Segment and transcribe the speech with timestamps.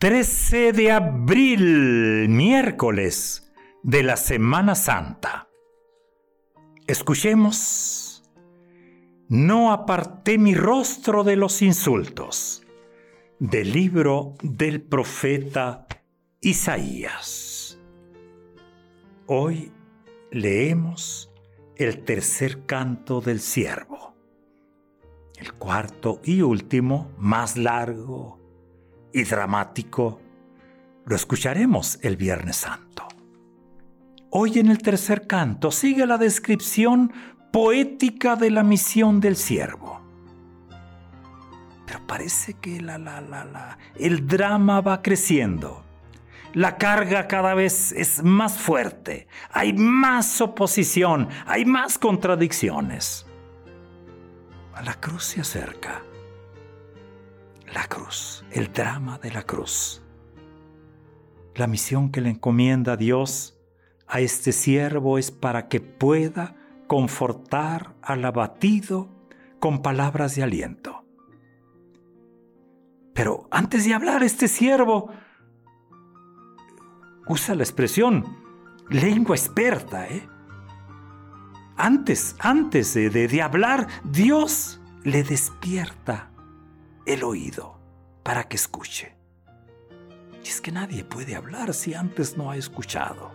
[0.00, 5.50] 13 de abril, miércoles de la Semana Santa.
[6.86, 8.22] Escuchemos,
[9.28, 12.66] no aparté mi rostro de los insultos,
[13.40, 15.86] del libro del profeta
[16.40, 17.78] Isaías.
[19.26, 19.70] Hoy
[20.30, 21.30] leemos
[21.76, 24.14] el tercer canto del siervo,
[25.36, 28.39] el cuarto y último, más largo
[29.12, 30.20] y dramático
[31.06, 33.08] lo escucharemos el Viernes Santo.
[34.30, 37.12] Hoy en el tercer canto sigue la descripción
[37.52, 40.00] poética de la misión del siervo.
[41.84, 45.84] Pero parece que la, la, la, la, el drama va creciendo.
[46.54, 49.26] La carga cada vez es más fuerte.
[49.50, 53.26] Hay más oposición, hay más contradicciones.
[54.74, 56.02] A la cruz se acerca
[57.72, 60.02] la cruz, el drama de la cruz.
[61.54, 63.58] La misión que le encomienda Dios
[64.06, 69.08] a este siervo es para que pueda confortar al abatido
[69.60, 71.04] con palabras de aliento.
[73.14, 75.10] Pero antes de hablar, este siervo
[77.26, 78.24] usa la expresión
[78.88, 80.28] lengua experta, ¿eh?
[81.76, 86.29] Antes, antes de, de hablar, Dios le despierta
[87.06, 87.78] el oído
[88.22, 89.16] para que escuche.
[90.44, 93.30] Y es que nadie puede hablar si antes no ha escuchado.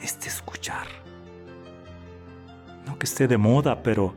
[0.00, 0.86] Este escuchar.
[2.86, 4.14] No que esté de moda, pero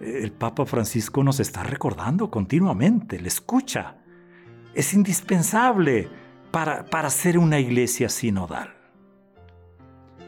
[0.00, 3.96] el Papa Francisco nos está recordando continuamente, le escucha.
[4.74, 6.08] Es indispensable
[6.50, 8.74] para, para ser una iglesia sinodal.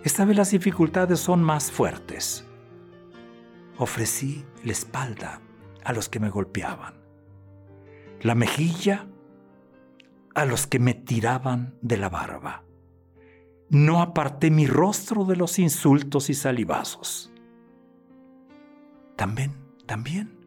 [0.04, 2.44] Esta vez las dificultades son más fuertes.
[3.78, 5.41] Ofrecí la espalda
[5.84, 6.94] a los que me golpeaban,
[8.20, 9.09] la mejilla
[10.34, 12.65] a los que me tiraban de la barba.
[13.69, 17.32] No aparté mi rostro de los insultos y salivazos.
[19.16, 19.53] También,
[19.87, 20.38] también,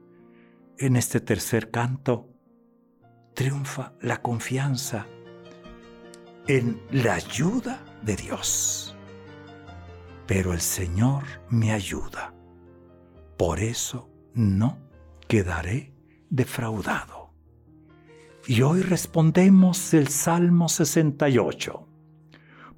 [0.78, 2.30] en este tercer canto,
[3.34, 5.08] triunfa la confianza
[6.48, 8.96] en la ayuda de Dios.
[10.28, 12.34] Pero el Señor me ayuda.
[13.38, 14.85] Por eso no
[15.28, 15.94] quedaré
[16.30, 17.34] defraudado.
[18.48, 21.88] Y hoy respondemos el Salmo 68.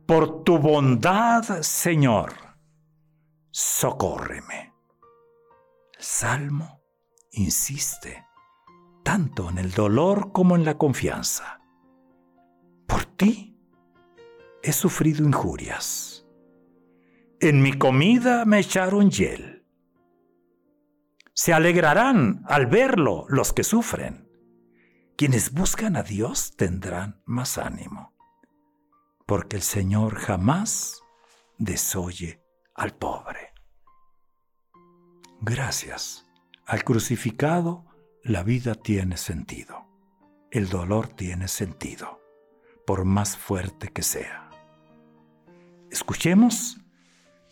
[0.06, 2.34] Por tu bondad, Señor,
[3.52, 4.74] socórreme.
[5.98, 6.82] El Salmo
[7.32, 8.26] insiste
[9.04, 11.62] tanto en el dolor como en la confianza.
[12.88, 13.58] Por ti
[14.62, 16.26] he sufrido injurias.
[17.40, 19.57] En mi comida me echaron hiel
[21.38, 24.28] se alegrarán al verlo los que sufren.
[25.16, 28.16] Quienes buscan a Dios tendrán más ánimo,
[29.28, 31.04] porque el Señor jamás
[31.60, 32.42] desoye
[32.74, 33.54] al pobre.
[35.40, 36.26] Gracias
[36.66, 37.86] al crucificado,
[38.24, 39.86] la vida tiene sentido.
[40.50, 42.20] El dolor tiene sentido,
[42.88, 44.50] por más fuerte que sea.
[45.92, 46.80] Escuchemos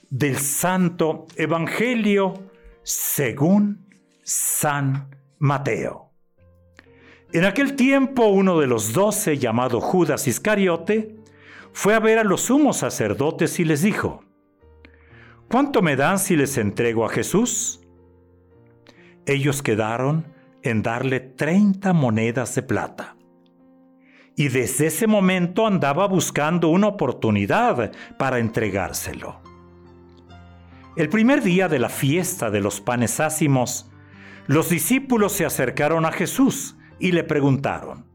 [0.10, 2.55] del Santo Evangelio
[2.86, 3.90] según
[4.24, 5.10] San
[5.40, 6.12] Mateo.
[7.34, 11.16] En aquel tiempo uno de los doce, llamado Judas Iscariote,
[11.74, 14.24] fue a ver a los sumos sacerdotes y les dijo,
[15.50, 17.82] ¿cuánto me dan si les entrego a Jesús?
[19.26, 20.32] Ellos quedaron
[20.62, 23.18] en darle treinta monedas de plata.
[24.36, 29.45] Y desde ese momento andaba buscando una oportunidad para entregárselo.
[30.96, 33.92] El primer día de la fiesta de los panes ácimos,
[34.48, 38.06] los discípulos se acercaron a Jesús y le preguntaron,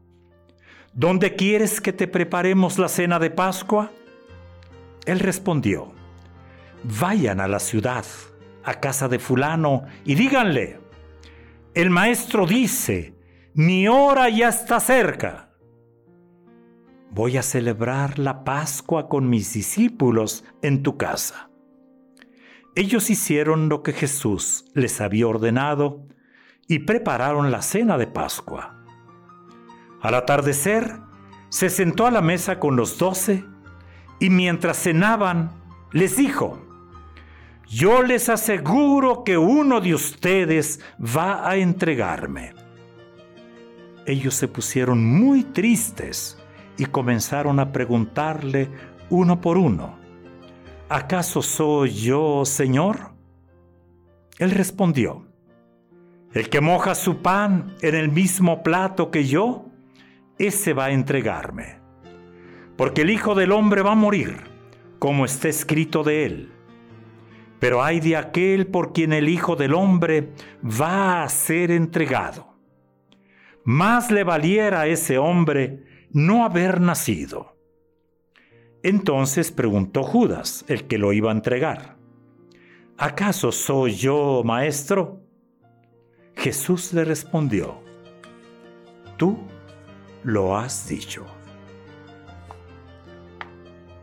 [0.91, 3.91] ¿Dónde quieres que te preparemos la cena de Pascua?
[5.05, 5.93] Él respondió,
[6.99, 8.03] Vayan a la ciudad,
[8.63, 10.79] a casa de fulano, y díganle,
[11.75, 13.15] el maestro dice,
[13.53, 15.51] mi hora ya está cerca.
[17.11, 21.50] Voy a celebrar la Pascua con mis discípulos en tu casa.
[22.75, 26.07] Ellos hicieron lo que Jesús les había ordenado
[26.67, 28.77] y prepararon la cena de Pascua.
[30.01, 30.99] Al atardecer,
[31.49, 33.43] se sentó a la mesa con los doce
[34.19, 35.51] y mientras cenaban,
[35.91, 36.65] les dijo,
[37.67, 42.53] yo les aseguro que uno de ustedes va a entregarme.
[44.05, 46.37] Ellos se pusieron muy tristes
[46.77, 48.69] y comenzaron a preguntarle
[49.09, 50.00] uno por uno,
[50.91, 53.11] ¿acaso soy yo, Señor?
[54.37, 55.25] Él respondió,
[56.33, 59.65] el que moja su pan en el mismo plato que yo,
[60.37, 61.79] ese va a entregarme.
[62.75, 64.37] Porque el Hijo del Hombre va a morir,
[64.99, 66.51] como está escrito de él.
[67.59, 70.33] Pero hay de aquel por quien el Hijo del Hombre
[70.63, 72.55] va a ser entregado.
[73.63, 77.55] Más le valiera a ese hombre no haber nacido.
[78.83, 81.97] Entonces preguntó Judas, el que lo iba a entregar,
[82.97, 85.21] ¿acaso soy yo, maestro?
[86.35, 87.83] Jesús le respondió,
[89.17, 89.37] tú
[90.23, 91.25] lo has dicho.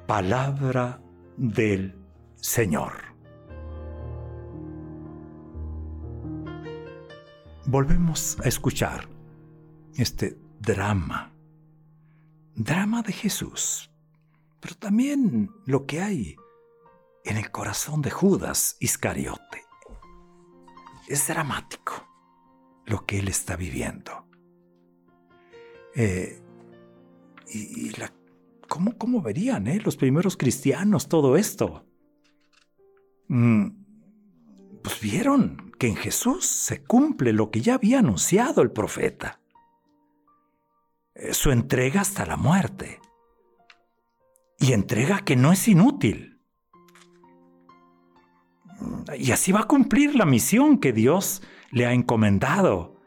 [0.07, 1.01] Palabra
[1.37, 1.95] del
[2.37, 2.93] Señor.
[7.67, 9.09] Volvemos a escuchar
[9.97, 11.33] este drama,
[12.55, 13.91] drama de Jesús,
[14.61, 16.37] pero también lo que hay
[17.25, 19.65] en el corazón de Judas Iscariote.
[21.09, 22.07] Es dramático
[22.87, 24.27] lo que él está viviendo.
[25.95, 26.43] Eh,
[27.51, 28.13] y, la,
[28.69, 31.87] ¿cómo, ¿cómo, verían eh, los primeros cristianos todo esto?
[33.29, 33.69] Mm,
[34.83, 39.41] pues vieron que en Jesús se cumple lo que ya había anunciado el profeta.
[41.15, 43.01] Eh, su entrega hasta la muerte.
[44.59, 46.41] Y entrega que no es inútil.
[49.17, 53.01] Y así va a cumplir la misión que Dios le ha encomendado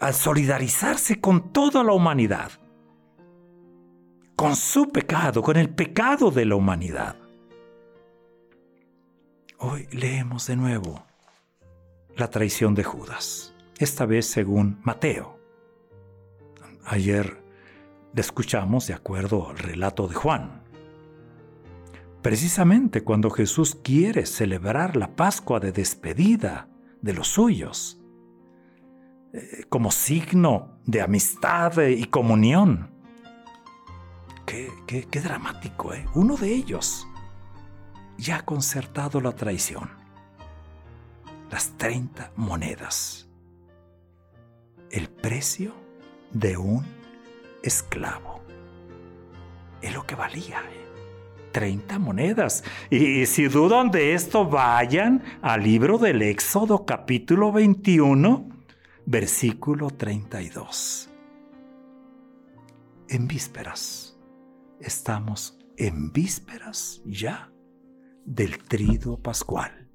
[0.00, 2.52] al solidarizarse con toda la humanidad,
[4.34, 7.16] con su pecado, con el pecado de la humanidad.
[9.58, 11.04] Hoy leemos de nuevo
[12.16, 15.38] la traición de Judas, esta vez según Mateo.
[16.86, 17.39] Ayer
[18.12, 20.62] le escuchamos de acuerdo al relato de Juan.
[22.22, 26.68] Precisamente cuando Jesús quiere celebrar la Pascua de despedida
[27.00, 28.00] de los suyos,
[29.32, 32.90] eh, como signo de amistad y comunión.
[34.44, 36.04] Qué, qué dramático, ¿eh?
[36.14, 37.06] Uno de ellos
[38.18, 39.88] ya ha concertado la traición.
[41.50, 43.28] Las 30 monedas.
[44.90, 45.72] El precio
[46.32, 46.99] de un
[47.62, 48.40] esclavo.
[49.82, 50.60] Es lo que valía.
[50.60, 50.80] ¿eh?
[51.52, 52.64] 30 monedas.
[52.90, 58.48] Y, si dudan de esto, vayan al libro del Éxodo capítulo 21,
[59.06, 61.10] versículo 32.
[63.08, 64.18] En vísperas.
[64.80, 67.50] Estamos en vísperas ya
[68.24, 69.88] del trido pascual.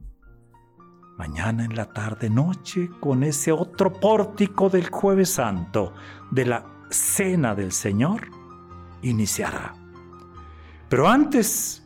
[1.18, 5.94] Mañana en la tarde noche con ese otro pórtico del jueves santo
[6.30, 8.30] de la cena del Señor
[9.02, 9.76] iniciará
[10.90, 11.84] pero antes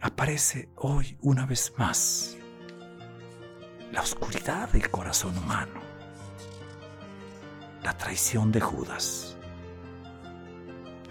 [0.00, 2.36] aparece hoy una vez más
[3.92, 5.80] la oscuridad del corazón humano,
[7.82, 9.38] la traición de Judas.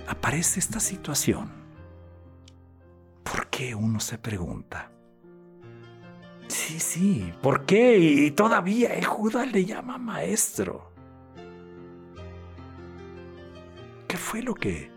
[0.08, 1.50] Aparece esta situación.
[3.24, 4.92] ¿Por qué uno se pregunta?
[6.48, 7.98] Sí, sí, ¿por qué?
[7.98, 10.94] Y todavía el Judas le llama maestro.
[14.16, 14.90] ¿Qué fue lo que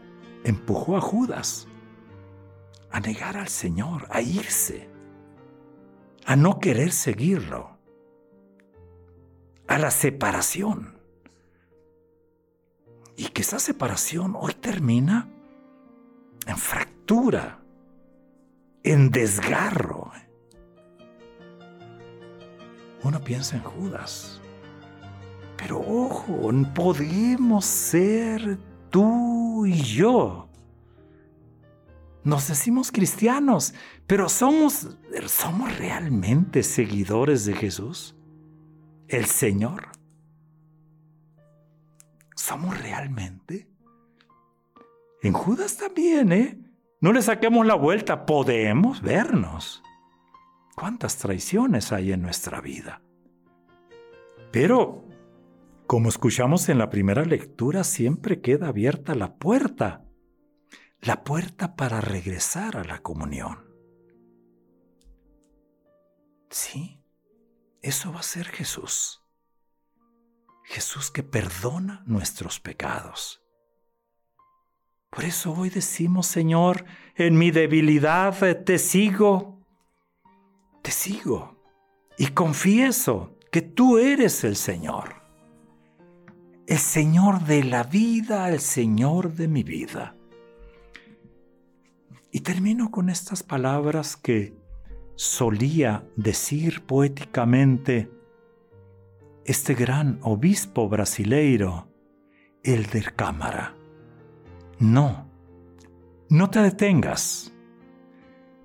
[0.44, 1.66] empujó a Judas
[2.92, 4.88] a negar al Señor, a irse,
[6.24, 7.76] a no querer seguirlo,
[9.66, 11.00] a la separación.
[13.16, 15.28] Y que esa separación hoy termina
[16.46, 17.58] en fractura,
[18.84, 20.12] en desgarro.
[23.02, 24.40] Uno piensa en Judas,
[25.56, 30.48] pero ojo, podemos ser tú y yo
[32.24, 33.72] nos decimos cristianos,
[34.06, 38.16] pero somos, ¿somos realmente seguidores de Jesús?
[39.08, 39.88] ¿El Señor?
[42.34, 43.66] ¿Somos realmente?
[45.22, 46.58] En Judas también, ¿eh?
[47.00, 49.82] No le saquemos la vuelta, podemos vernos.
[50.76, 53.00] ¿Cuántas traiciones hay en nuestra vida?
[54.52, 55.07] Pero,
[55.88, 60.04] como escuchamos en la primera lectura, siempre queda abierta la puerta
[61.00, 63.64] la puerta para regresar a la comunión.
[66.50, 67.00] Sí,
[67.82, 69.22] eso va a ser Jesús.
[70.64, 73.42] Jesús que perdona nuestros pecados.
[75.10, 79.64] Por eso hoy decimos, Señor, en mi debilidad te sigo,
[80.82, 81.62] te sigo
[82.18, 85.17] y confieso que tú eres el Señor,
[86.68, 90.14] el Señor de la vida, el Señor de mi vida.
[92.30, 94.54] Y termino con estas palabras que
[95.14, 98.10] solía decir poéticamente
[99.46, 101.88] este gran obispo brasileiro,
[102.62, 103.74] Elder Cámara.
[104.78, 105.26] No,
[106.28, 107.50] no te detengas.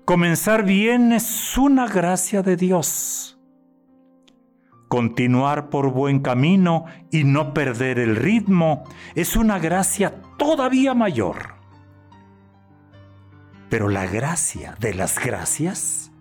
[0.04, 3.33] Comenzar bien es una gracia de Dios.
[4.94, 8.84] Continuar por buen camino y no perder el ritmo
[9.16, 11.56] es una gracia todavía mayor.
[13.68, 16.12] Pero la gracia de las gracias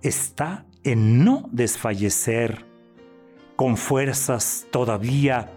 [0.00, 2.64] está en no desfallecer
[3.56, 5.50] con fuerzas todavía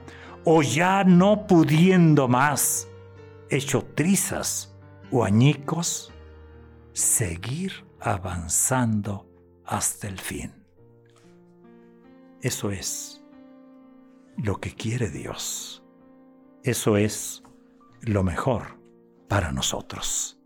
[0.43, 2.87] o ya no pudiendo más,
[3.51, 4.75] hecho trizas
[5.11, 6.11] o añicos,
[6.91, 9.29] seguir avanzando
[9.63, 10.56] hasta el fin.
[12.47, 13.21] Eso es
[14.37, 15.83] lo que quiere Dios.
[16.63, 17.43] Eso es
[17.99, 18.79] lo mejor
[19.27, 20.39] para nosotros.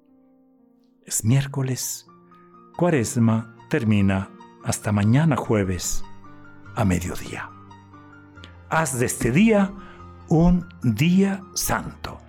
[1.05, 2.07] Es miércoles,
[2.75, 4.31] cuaresma termina
[4.63, 6.03] hasta mañana jueves
[6.75, 7.51] a mediodía.
[8.71, 9.71] Haz de este día
[10.27, 12.19] un día santo.